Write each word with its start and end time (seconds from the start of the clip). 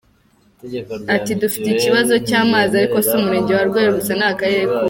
Ati 1.15 1.31
“Dufite 1.41 1.67
ikibazo 1.71 2.13
cy’amazi, 2.27 2.73
ariko 2.81 2.97
si 3.07 3.11
Umurenge 3.17 3.51
wa 3.53 3.65
Rweru 3.69 3.91
gusa 3.99 4.11
ni 4.19 4.25
Akarere 4.31 4.63
kose. 4.69 4.79